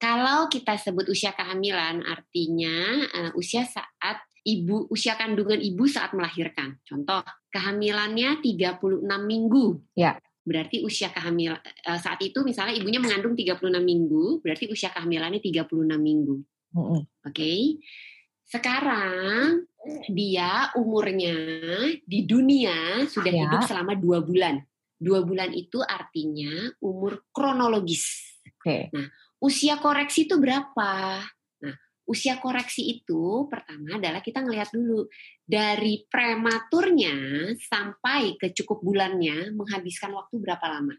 [0.00, 6.78] Kalau kita sebut usia kehamilan, artinya uh, usia saat ibu usia kandungan ibu saat melahirkan.
[6.86, 9.82] Contoh, kehamilannya 36 minggu.
[9.98, 10.14] Ya.
[10.46, 15.98] Berarti usia kehamilan eh, saat itu misalnya ibunya mengandung 36 minggu, berarti usia kehamilannya 36
[15.98, 16.38] minggu.
[16.70, 17.00] Mm -hmm.
[17.26, 17.34] Oke.
[17.34, 17.60] Okay?
[18.46, 19.66] Sekarang
[20.06, 21.34] dia umurnya
[22.06, 23.42] di dunia sudah ya.
[23.50, 24.62] hidup selama dua bulan.
[24.96, 28.38] Dua bulan itu artinya umur kronologis.
[28.46, 28.54] Oke.
[28.62, 28.82] Okay.
[28.94, 29.10] Nah,
[29.42, 31.26] usia koreksi itu berapa?
[32.06, 35.10] Usia koreksi itu pertama adalah kita ngelihat dulu
[35.42, 37.14] dari prematurnya
[37.58, 40.94] sampai ke cukup bulannya menghabiskan waktu berapa lama.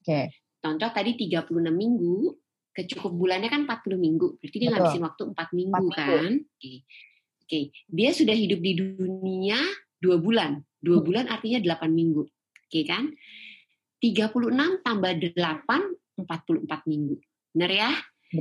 [0.00, 0.08] Oke.
[0.08, 0.26] Okay.
[0.56, 2.34] Contoh tadi 36 minggu,
[2.72, 4.28] ke cukup bulannya kan 40 minggu.
[4.40, 6.32] Berarti dia ngabisin waktu 4 minggu 4 kan.
[6.36, 6.58] Oke.
[6.58, 6.76] Okay.
[7.46, 7.64] Oke, okay.
[7.86, 9.60] dia sudah hidup di dunia
[10.02, 10.58] 2 bulan.
[10.82, 11.04] 2 hmm.
[11.06, 12.26] bulan artinya 8 minggu.
[12.26, 13.14] Oke okay, kan?
[14.02, 17.16] 36 tambah 8 44 minggu.
[17.52, 17.90] Benar ya?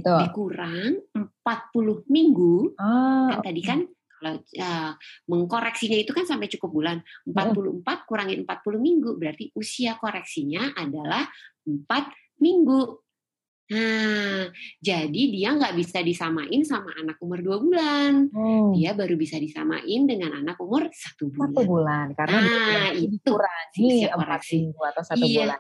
[0.02, 0.20] Betul.
[0.26, 2.76] Dikurang 40 minggu.
[2.80, 3.80] Ah, kan tadi kan
[4.16, 4.92] kalau uh,
[5.30, 6.98] mengkoreksinya itu kan sampai cukup bulan.
[7.28, 11.28] 44 kurangin 40 minggu berarti usia koreksinya adalah
[11.68, 13.06] 4 minggu.
[13.66, 14.46] Nah,
[14.78, 18.30] jadi dia nggak bisa disamain sama anak umur dua bulan.
[18.30, 18.78] Hmm.
[18.78, 21.50] Dia baru bisa disamain dengan anak umur satu bulan.
[21.50, 25.50] Satu bulan, karena nah, itu empat minggu atau satu iya.
[25.50, 25.60] bulan.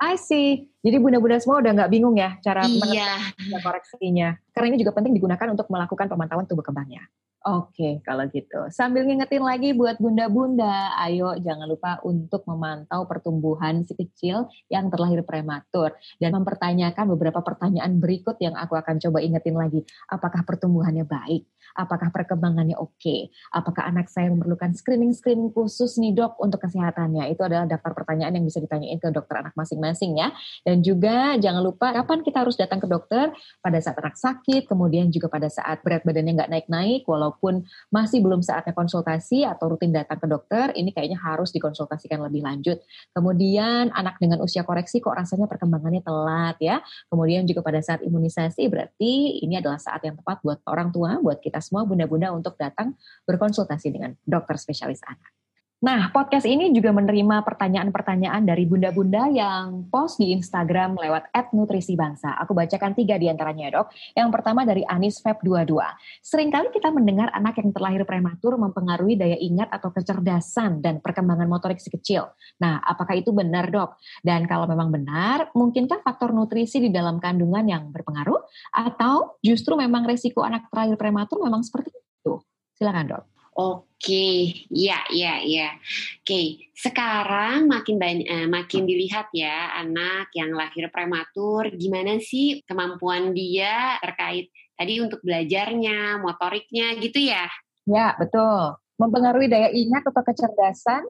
[0.00, 0.71] I see.
[0.82, 3.32] Jadi bunda-bunda semua udah nggak bingung ya cara iya.
[3.62, 4.34] koreksinya.
[4.50, 7.06] Karena ini juga penting digunakan untuk melakukan pemantauan tubuh kembangnya.
[7.42, 8.70] Oke, kalau gitu.
[8.70, 15.26] Sambil ngingetin lagi buat bunda-bunda, ayo jangan lupa untuk memantau pertumbuhan si kecil yang terlahir
[15.26, 15.90] prematur
[16.22, 19.82] dan mempertanyakan beberapa pertanyaan berikut yang aku akan coba ingetin lagi.
[20.06, 21.42] Apakah pertumbuhannya baik?
[21.74, 22.94] Apakah perkembangannya oke?
[23.02, 23.34] Okay?
[23.50, 27.26] Apakah anak saya memerlukan screening-screening khusus nih dok untuk kesehatannya?
[27.34, 30.30] Itu adalah daftar pertanyaan yang bisa ditanyain ke dokter anak masing-masing ya.
[30.62, 35.10] Dan juga jangan lupa kapan kita harus datang ke dokter pada saat anak sakit, kemudian
[35.10, 39.96] juga pada saat berat badannya nggak naik-naik, walau walaupun masih belum saatnya konsultasi atau rutin
[39.96, 42.84] datang ke dokter, ini kayaknya harus dikonsultasikan lebih lanjut.
[43.16, 46.84] Kemudian anak dengan usia koreksi kok rasanya perkembangannya telat ya.
[47.08, 51.40] Kemudian juga pada saat imunisasi berarti ini adalah saat yang tepat buat orang tua, buat
[51.40, 52.92] kita semua bunda-bunda untuk datang
[53.24, 55.41] berkonsultasi dengan dokter spesialis anak.
[55.82, 62.38] Nah, podcast ini juga menerima pertanyaan-pertanyaan dari bunda-bunda yang post di Instagram lewat @nutrisibangsa.
[62.38, 63.90] Aku bacakan tiga di antaranya, dok.
[64.14, 65.82] Yang pertama dari Anis Feb 22.
[66.22, 71.82] Seringkali kita mendengar anak yang terlahir prematur mempengaruhi daya ingat atau kecerdasan dan perkembangan motorik
[71.82, 72.30] si kecil.
[72.62, 73.98] Nah, apakah itu benar, dok?
[74.22, 78.38] Dan kalau memang benar, mungkinkah faktor nutrisi di dalam kandungan yang berpengaruh?
[78.70, 82.38] Atau justru memang resiko anak terlahir prematur memang seperti itu?
[82.78, 83.41] Silakan, dok.
[83.52, 85.76] Oke, ya, ya, ya.
[86.24, 93.36] Oke, sekarang makin banyak, eh, makin dilihat ya anak yang lahir prematur, gimana sih kemampuan
[93.36, 97.44] dia terkait tadi untuk belajarnya, motoriknya, gitu ya?
[97.84, 98.80] Ya, betul.
[98.96, 101.02] Mempengaruhi daya ingat atau kecerdasan?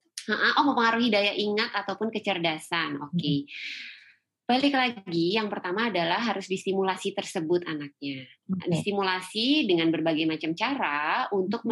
[0.59, 2.98] Oh, mempengaruhi daya ingat ataupun kecerdasan.
[3.07, 3.14] Oke.
[3.16, 3.38] Okay.
[3.46, 3.91] Hmm.
[4.52, 8.28] Balik lagi, yang pertama adalah harus distimulasi tersebut anaknya.
[8.44, 8.68] Okay.
[8.68, 11.64] Distimulasi dengan berbagai macam cara untuk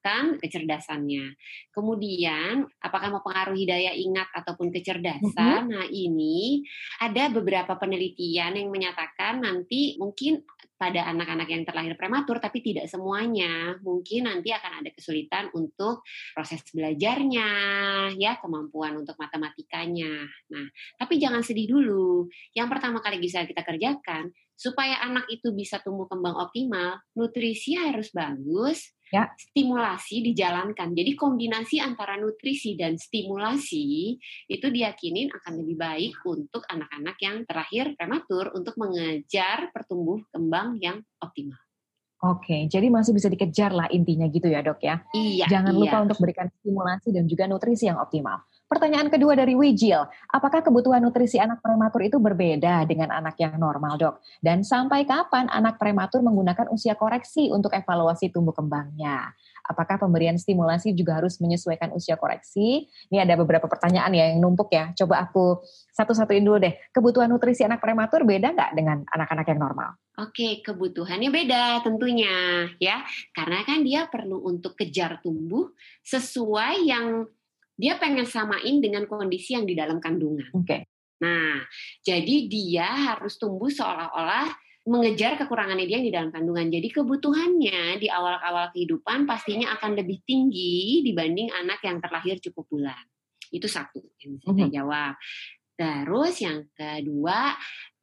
[0.00, 1.36] meningkatkan kecerdasannya.
[1.70, 5.28] Kemudian, apakah mempengaruhi daya ingat ataupun kecerdasan?
[5.36, 5.70] Mm -hmm.
[5.70, 6.64] Nah, ini
[7.00, 10.42] ada beberapa penelitian yang menyatakan nanti mungkin
[10.80, 13.76] pada anak-anak yang terlahir prematur, tapi tidak semuanya.
[13.84, 16.00] Mungkin nanti akan ada kesulitan untuk
[16.32, 17.48] proses belajarnya,
[18.16, 20.24] ya kemampuan untuk matematikanya.
[20.48, 22.32] Nah, tapi jangan sedih dulu.
[22.56, 28.12] Yang pertama kali bisa kita kerjakan supaya anak itu bisa tumbuh kembang optimal, nutrisi harus
[28.12, 29.30] bagus, ya.
[29.34, 30.94] stimulasi dijalankan.
[30.94, 37.94] Jadi kombinasi antara nutrisi dan stimulasi itu diyakinin akan lebih baik untuk anak-anak yang terakhir
[37.98, 41.58] prematur untuk mengejar pertumbuh kembang yang optimal.
[42.20, 45.00] Oke, jadi masih bisa dikejar lah intinya gitu ya dok ya.
[45.16, 45.48] Iya.
[45.48, 45.80] Jangan iya.
[45.80, 48.44] lupa untuk berikan stimulasi dan juga nutrisi yang optimal.
[48.70, 49.98] Pertanyaan kedua dari Wijil,
[50.30, 54.22] apakah kebutuhan nutrisi anak prematur itu berbeda dengan anak yang normal dok?
[54.38, 59.34] Dan sampai kapan anak prematur menggunakan usia koreksi untuk evaluasi tumbuh kembangnya?
[59.66, 62.86] Apakah pemberian stimulasi juga harus menyesuaikan usia koreksi?
[63.10, 64.94] Ini ada beberapa pertanyaan ya yang numpuk ya.
[64.94, 66.78] Coba aku satu-satuin dulu deh.
[66.94, 69.98] Kebutuhan nutrisi anak prematur beda nggak dengan anak-anak yang normal?
[70.14, 73.02] Oke, kebutuhannya beda tentunya ya.
[73.34, 75.74] Karena kan dia perlu untuk kejar tumbuh
[76.06, 77.26] sesuai yang
[77.80, 80.52] dia pengen samain dengan kondisi yang di dalam kandungan.
[80.52, 80.84] Oke.
[81.24, 81.64] Nah,
[82.04, 84.52] jadi dia harus tumbuh seolah-olah
[84.88, 86.72] mengejar kekurangannya dia yang di dalam kandungan.
[86.72, 93.04] Jadi kebutuhannya di awal-awal kehidupan pastinya akan lebih tinggi dibanding anak yang terlahir cukup bulan.
[93.52, 94.76] Itu satu yang bisa saya mhm.
[94.76, 95.14] jawab.
[95.80, 97.56] Terus yang kedua,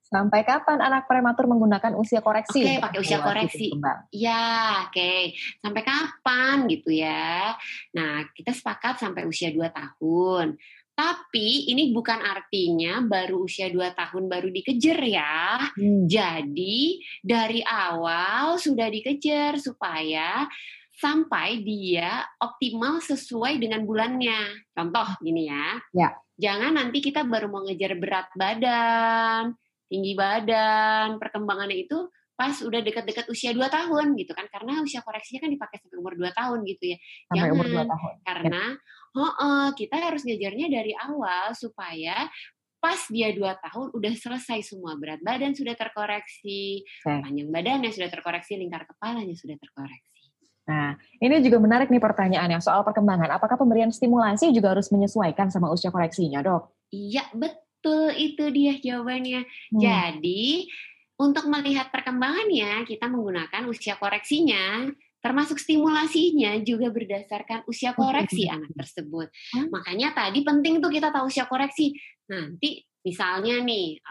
[0.07, 2.63] Sampai kapan anak prematur menggunakan usia koreksi?
[2.63, 3.67] Oke, okay, pakai usia koreksi.
[4.15, 4.95] Ya, oke.
[4.95, 5.21] Okay.
[5.59, 7.51] Sampai kapan gitu ya.
[7.91, 10.55] Nah, kita sepakat sampai usia 2 tahun.
[10.97, 15.59] Tapi ini bukan artinya baru usia 2 tahun baru dikejar ya.
[15.75, 16.07] Hmm.
[16.07, 20.47] Jadi dari awal sudah dikejar supaya
[20.97, 24.71] sampai dia optimal sesuai dengan bulannya.
[24.71, 25.77] Contoh gini ya.
[25.93, 26.09] Ya.
[26.37, 29.53] Jangan nanti kita baru mau ngejar berat badan,
[29.87, 35.41] tinggi badan, perkembangannya itu pas udah dekat-dekat usia 2 tahun gitu kan karena usia koreksinya
[35.41, 36.97] kan dipakai sampai umur 2 tahun gitu ya.
[37.33, 38.13] Sampai Jangan, umur 2 tahun.
[38.21, 38.63] Karena
[39.17, 42.29] oh, oh, kita harus ngejarnya dari awal supaya
[42.77, 47.25] pas dia 2 tahun udah selesai semua berat badan sudah terkoreksi, okay.
[47.25, 50.29] panjang badannya sudah terkoreksi, lingkar kepalanya sudah terkoreksi.
[50.69, 53.33] Nah, ini juga menarik nih pertanyaannya soal perkembangan.
[53.33, 56.69] Apakah pemberian stimulasi juga harus menyesuaikan sama usia koreksinya, dok?
[56.93, 59.45] Iya, betul Betul, itu dia jawabannya.
[59.45, 59.79] Hmm.
[59.79, 60.65] Jadi,
[61.21, 64.89] untuk melihat perkembangannya, kita menggunakan usia koreksinya,
[65.21, 69.29] termasuk stimulasinya juga berdasarkan usia koreksi anak tersebut.
[69.53, 69.69] Hmm?
[69.69, 71.93] Makanya tadi penting tuh kita tahu usia koreksi.
[72.29, 74.01] Nanti misalnya nih,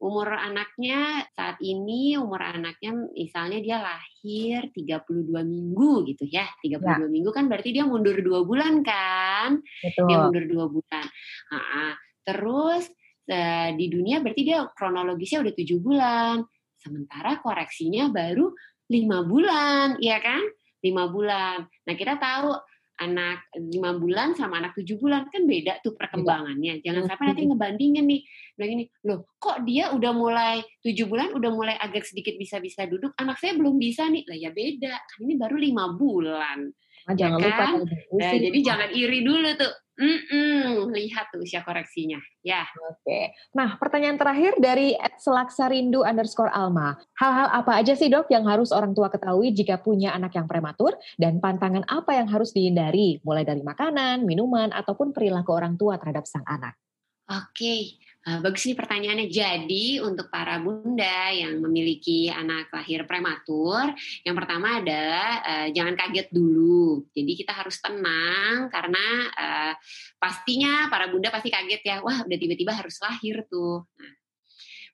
[0.00, 6.96] umur anaknya saat ini umur anaknya misalnya dia lahir 32 minggu gitu ya 32 ya.
[7.04, 10.08] minggu kan berarti dia mundur dua bulan kan Betul.
[10.08, 11.04] dia mundur dua bulan
[11.52, 11.92] nah,
[12.30, 12.86] Terus
[13.26, 16.46] uh, di dunia berarti dia kronologisnya udah tujuh bulan,
[16.78, 18.54] sementara koreksinya baru
[18.86, 20.42] lima bulan, ya kan?
[20.80, 21.66] Lima bulan.
[21.66, 22.54] Nah kita tahu
[23.00, 26.84] anak lima bulan sama anak tujuh bulan kan beda tuh perkembangannya.
[26.84, 28.20] Jangan sampai nanti ngebandingin nih,
[28.54, 33.16] bilang ini, loh kok dia udah mulai tujuh bulan udah mulai agak sedikit bisa-bisa duduk,
[33.16, 34.28] anak saya belum bisa nih.
[34.28, 36.68] Lah ya beda, kan ini baru lima bulan.
[37.08, 37.72] Nah, jangan ya kan?
[37.80, 37.88] lupa.
[38.20, 39.72] Nah, jadi jangan iri dulu tuh.
[40.00, 42.64] Mm-mm, lihat tuh usia koreksinya, ya.
[42.88, 43.36] Oke.
[43.52, 46.96] Nah, pertanyaan terakhir dari @selaksarindu underscore Alma.
[47.20, 50.96] Hal-hal apa aja sih dok yang harus orang tua ketahui jika punya anak yang prematur
[51.20, 56.24] dan pantangan apa yang harus dihindari, mulai dari makanan, minuman, ataupun perilaku orang tua terhadap
[56.24, 56.80] sang anak?
[57.28, 59.32] Oke, Uh, bagus nih pertanyaannya.
[59.32, 63.96] Jadi untuk para bunda yang memiliki anak lahir prematur,
[64.28, 67.08] yang pertama adalah uh, jangan kaget dulu.
[67.16, 69.72] Jadi kita harus tenang karena uh,
[70.20, 71.96] pastinya para bunda pasti kaget ya.
[72.04, 73.88] Wah udah tiba-tiba harus lahir tuh.
[73.88, 74.12] Nah,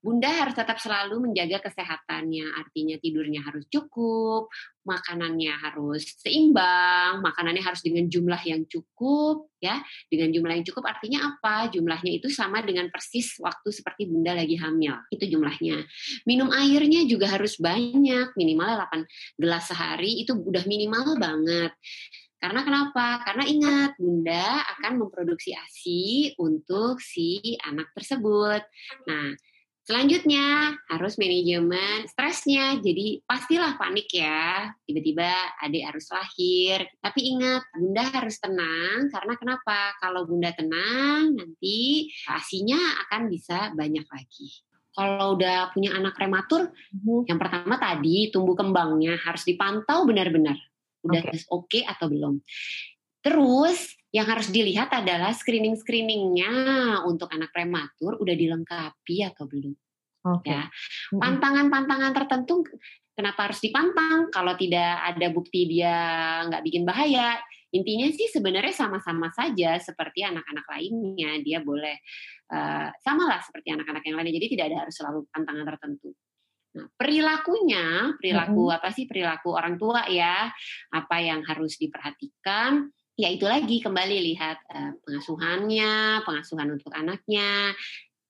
[0.04, 4.48] Bunda harus tetap selalu menjaga kesehatannya, artinya tidurnya harus cukup,
[4.86, 9.82] makanannya harus seimbang, makanannya harus dengan jumlah yang cukup, ya.
[10.06, 11.72] Dengan jumlah yang cukup artinya apa?
[11.74, 14.94] Jumlahnya itu sama dengan persis waktu seperti Bunda lagi hamil.
[15.10, 15.82] Itu jumlahnya.
[16.24, 21.74] Minum airnya juga harus banyak, minimal 8 gelas sehari itu udah minimal banget.
[22.36, 23.24] Karena kenapa?
[23.24, 28.60] Karena ingat, Bunda akan memproduksi ASI untuk si anak tersebut.
[29.08, 29.32] Nah,
[29.86, 32.74] Selanjutnya harus manajemen stresnya.
[32.82, 34.74] Jadi pastilah panik ya.
[34.82, 35.30] Tiba-tiba
[35.62, 36.90] adik harus lahir.
[36.98, 39.94] Tapi ingat, bunda harus tenang karena kenapa?
[40.02, 44.48] Kalau bunda tenang, nanti asinya akan bisa banyak lagi.
[44.90, 47.30] Kalau udah punya anak prematur, hmm.
[47.30, 50.58] yang pertama tadi tumbuh kembangnya harus dipantau benar-benar.
[51.06, 51.46] Udah oke okay.
[51.46, 52.42] okay atau belum.
[53.22, 56.52] Terus yang harus dilihat adalah screening-screeningnya
[57.04, 59.76] untuk anak prematur udah dilengkapi atau belum.
[60.40, 60.56] Okay.
[60.56, 60.72] Ya,
[61.12, 62.64] pantangan-pantangan tertentu
[63.12, 64.32] kenapa harus dipantang?
[64.32, 65.94] Kalau tidak ada bukti dia
[66.48, 67.36] nggak bikin bahaya,
[67.70, 71.36] intinya sih sebenarnya sama-sama saja seperti anak-anak lainnya.
[71.44, 72.00] Dia boleh
[72.50, 74.34] uh, sama lah seperti anak-anak yang lainnya.
[74.40, 76.10] Jadi tidak ada harus selalu pantangan tertentu.
[76.76, 78.76] Nah, perilakunya, perilaku mm-hmm.
[78.80, 80.48] apa sih perilaku orang tua ya?
[80.92, 82.92] Apa yang harus diperhatikan?
[83.16, 87.72] Ya itu lagi kembali lihat uh, pengasuhannya, pengasuhan untuk anaknya.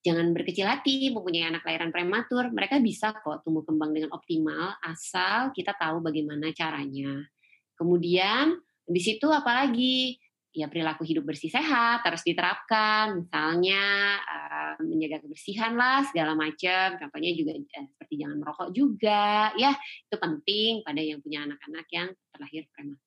[0.07, 2.46] Jangan berkecil hati mempunyai anak lahiran prematur.
[2.55, 7.18] Mereka bisa kok tumbuh kembang dengan optimal asal kita tahu bagaimana caranya.
[7.75, 10.22] Kemudian di situ apalagi
[10.55, 17.37] ya perilaku hidup bersih sehat harus diterapkan misalnya uh, menjaga kebersihan lah segala macam contohnya
[17.37, 22.64] juga uh, seperti jangan merokok juga ya itu penting pada yang punya anak-anak yang terlahir
[22.72, 23.06] prematur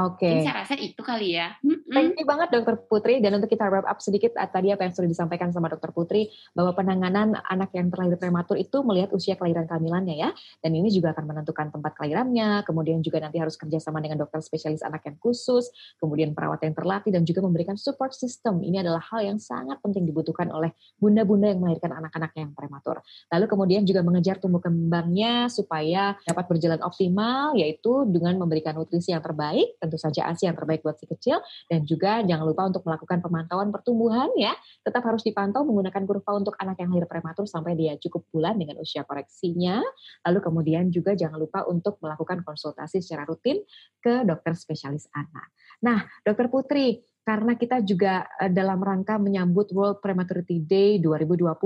[0.00, 0.24] Oke.
[0.24, 0.36] Okay.
[0.40, 1.60] saya rasa itu kali ya.
[1.90, 4.94] Thank you banget Dokter Putri dan untuk kita wrap up sedikit ah, tadi apa yang
[4.94, 9.66] sudah disampaikan sama Dokter Putri bahwa penanganan anak yang terlahir prematur itu melihat usia kelahiran
[9.66, 10.30] kehamilannya ya
[10.62, 14.86] dan ini juga akan menentukan tempat kelahirannya kemudian juga nanti harus kerjasama dengan dokter spesialis
[14.86, 19.26] anak yang khusus kemudian perawat yang terlatih dan juga memberikan support system ini adalah hal
[19.26, 23.02] yang sangat penting dibutuhkan oleh bunda-bunda yang melahirkan anak-anak yang prematur
[23.34, 29.20] lalu kemudian juga mengejar tumbuh kembangnya supaya dapat berjalan optimal yaitu dengan memberikan nutrisi yang
[29.20, 33.18] terbaik tentu saja ASI yang terbaik buat si kecil dan juga jangan lupa untuk melakukan
[33.18, 34.54] pemantauan pertumbuhan ya.
[34.86, 38.78] Tetap harus dipantau menggunakan kurva untuk anak yang lahir prematur sampai dia cukup bulan dengan
[38.78, 39.82] usia koreksinya.
[40.30, 43.58] Lalu kemudian juga jangan lupa untuk melakukan konsultasi secara rutin
[43.98, 45.50] ke dokter spesialis anak.
[45.82, 51.56] Nah, Dokter Putri, karena kita juga eh, dalam rangka menyambut World Prematurity Day 2020,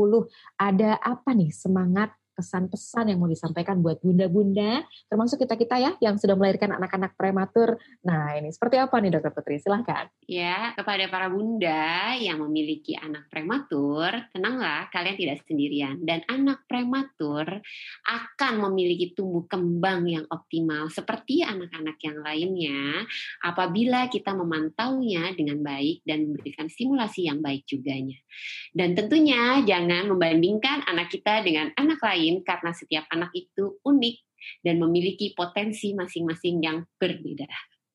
[0.59, 6.35] ada apa nih semangat pesan-pesan yang mau disampaikan buat bunda-bunda, termasuk kita-kita ya yang sudah
[6.35, 7.79] melahirkan anak-anak prematur.
[8.03, 9.57] Nah ini seperti apa nih dokter Putri?
[9.63, 10.11] Silahkan.
[10.27, 16.03] Ya, kepada para bunda yang memiliki anak prematur, tenanglah kalian tidak sendirian.
[16.03, 17.47] Dan anak prematur
[18.09, 23.07] akan memiliki tumbuh kembang yang optimal seperti anak-anak yang lainnya
[23.45, 28.19] apabila kita memantaunya dengan baik dan memberikan stimulasi yang baik juganya.
[28.75, 34.17] Dan tentunya jangan membandingkan anak kita dengan anak lain lain karena setiap anak itu unik
[34.65, 37.49] dan memiliki potensi masing-masing yang berbeda.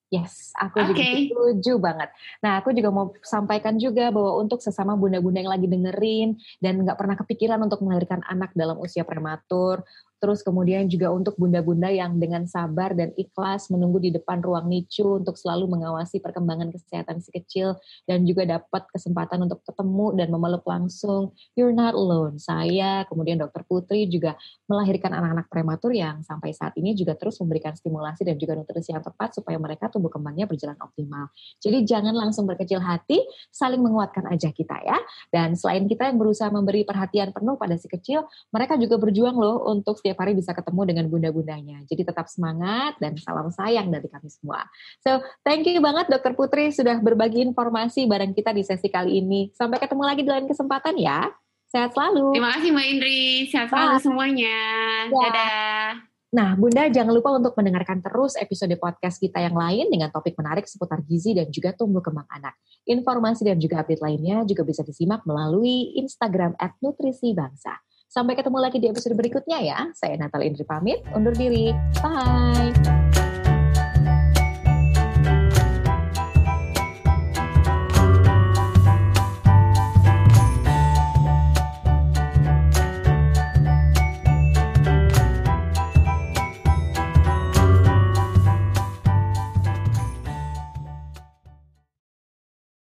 [0.10, 0.90] Yes, aku okay.
[0.90, 2.10] juga setuju banget.
[2.42, 6.98] Nah, aku juga mau sampaikan juga bahwa untuk sesama bunda-bunda yang lagi dengerin dan nggak
[6.98, 9.86] pernah kepikiran untuk melahirkan anak dalam usia prematur,
[10.20, 15.24] Terus kemudian juga untuk bunda-bunda yang dengan sabar dan ikhlas menunggu di depan ruang NICU
[15.24, 20.67] untuk selalu mengawasi perkembangan kesehatan si kecil dan juga dapat kesempatan untuk ketemu dan memeluk
[20.67, 21.32] langsung.
[21.55, 22.36] You're not alone.
[22.36, 24.36] Saya, kemudian dokter Putri juga
[24.67, 29.01] melahirkan anak-anak prematur yang sampai saat ini juga terus memberikan stimulasi dan juga nutrisi yang
[29.01, 31.32] tepat supaya mereka tumbuh kembangnya berjalan optimal.
[31.63, 33.24] Jadi jangan langsung berkecil hati,
[33.55, 34.99] saling menguatkan aja kita ya.
[35.32, 39.63] Dan selain kita yang berusaha memberi perhatian penuh pada si kecil, mereka juga berjuang loh
[39.72, 41.86] untuk setiap hari bisa ketemu dengan bunda-bundanya.
[41.86, 44.66] Jadi tetap semangat dan salam sayang dari kami semua.
[45.05, 49.53] So, thank you banget Dokter Putri sudah berbagi informasi bareng kita di sesi kali ini.
[49.53, 51.30] Sampai ketemu lagi di lain kesempatan ya.
[51.70, 52.34] Sehat selalu.
[52.34, 53.22] Terima kasih Mbak Indri.
[53.53, 54.57] Sehat selalu semuanya.
[55.05, 55.22] Ya.
[55.30, 55.89] Dadah.
[56.30, 60.66] Nah, Bunda jangan lupa untuk mendengarkan terus episode podcast kita yang lain dengan topik menarik
[60.66, 62.57] seputar gizi dan juga tumbuh kembang anak.
[62.89, 67.78] Informasi dan juga update lainnya juga bisa disimak melalui Instagram at Nutrisi Bangsa.
[68.10, 69.80] Sampai ketemu lagi di episode berikutnya ya.
[69.93, 71.70] Saya Natal Indri pamit, undur diri.
[72.01, 73.29] Bye!